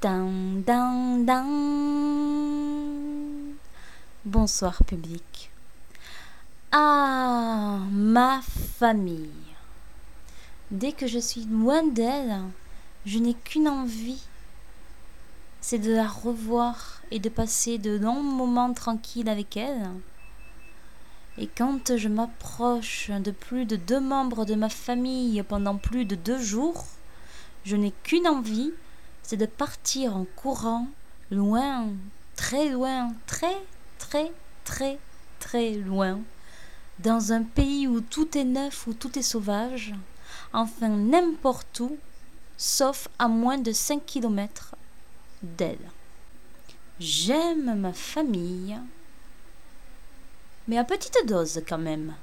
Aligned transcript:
Dun, 0.00 0.64
dun. 0.64 1.26
Bonsoir 4.24 4.82
public. 4.84 5.50
Ah, 6.72 7.80
ma 7.90 8.40
famille. 8.78 9.28
Dès 10.70 10.92
que 10.92 11.06
je 11.06 11.18
suis 11.18 11.44
loin 11.44 11.82
d'elle, 11.82 12.40
je 13.04 13.18
n'ai 13.18 13.34
qu'une 13.34 13.68
envie. 13.68 14.22
C'est 15.60 15.78
de 15.78 15.92
la 15.92 16.08
revoir 16.08 17.02
et 17.10 17.18
de 17.18 17.28
passer 17.28 17.76
de 17.76 17.98
longs 17.98 18.22
moments 18.22 18.72
tranquilles 18.72 19.28
avec 19.28 19.58
elle. 19.58 19.90
Et 21.36 21.46
quand 21.46 21.98
je 21.98 22.08
m'approche 22.08 23.10
de 23.10 23.32
plus 23.32 23.66
de 23.66 23.76
deux 23.76 24.00
membres 24.00 24.46
de 24.46 24.54
ma 24.54 24.70
famille 24.70 25.42
pendant 25.42 25.76
plus 25.76 26.06
de 26.06 26.14
deux 26.14 26.40
jours, 26.40 26.86
je 27.64 27.76
n'ai 27.76 27.92
qu'une 28.02 28.26
envie, 28.26 28.72
c'est 29.30 29.36
de 29.36 29.46
partir 29.46 30.16
en 30.16 30.24
courant, 30.24 30.88
loin, 31.30 31.86
très 32.34 32.68
loin, 32.68 33.14
très, 33.28 33.56
très, 33.96 34.32
très, 34.64 34.98
très 35.38 35.74
loin, 35.74 36.18
dans 36.98 37.32
un 37.32 37.44
pays 37.44 37.86
où 37.86 38.00
tout 38.00 38.36
est 38.36 38.42
neuf, 38.42 38.88
où 38.88 38.92
tout 38.92 39.16
est 39.16 39.22
sauvage, 39.22 39.94
enfin 40.52 40.88
n'importe 40.88 41.78
où, 41.78 41.96
sauf 42.56 43.06
à 43.20 43.28
moins 43.28 43.58
de 43.58 43.70
5 43.70 44.04
kilomètres 44.04 44.74
d'elle. 45.44 45.92
J'aime 46.98 47.78
ma 47.78 47.92
famille, 47.92 48.80
mais 50.66 50.76
à 50.76 50.82
petite 50.82 51.24
dose 51.28 51.62
quand 51.68 51.78
même. 51.78 52.16